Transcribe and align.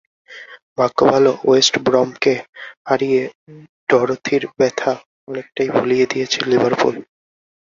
ভাগ্য 0.77 0.99
ভালো, 1.11 1.31
ওয়েস্ট 1.43 1.75
ব্রমকে 1.85 2.33
হারিয়ে 2.87 3.21
ডরোথির 3.89 4.43
ব্যথা 4.57 4.91
অনেকটাই 5.27 5.69
ভুলিয়ে 5.75 6.05
দিয়েছে 6.11 6.39
লিভারপুল। 6.49 6.95